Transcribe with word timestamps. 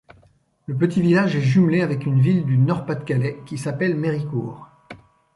Le 0.65 0.75
petit 0.75 0.99
village 0.99 1.35
est 1.35 1.41
jumelé 1.41 1.81
avec 1.81 2.07
une 2.07 2.19
ville 2.19 2.43
du 2.43 2.57
Nord-Pas-de-Calais 2.57 3.37
qui 3.45 3.59
s'appelle 3.59 3.95
Méricourt. 3.95 4.65